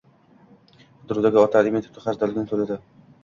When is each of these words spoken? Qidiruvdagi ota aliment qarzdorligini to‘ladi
Qidiruvdagi 0.77 1.39
ota 1.43 1.61
aliment 1.65 1.91
qarzdorligini 1.99 2.51
to‘ladi 2.53 2.79